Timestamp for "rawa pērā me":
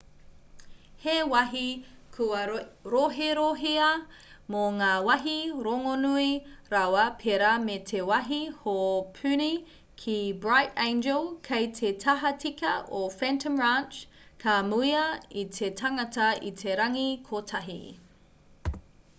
6.71-7.75